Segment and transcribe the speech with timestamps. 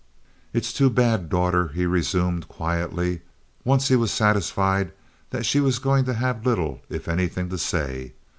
[0.51, 3.21] "It's too bad, daughter," he resumed quietly,
[3.63, 4.93] once he was satisfied
[5.29, 8.13] that she was going to have little, if anything, to say.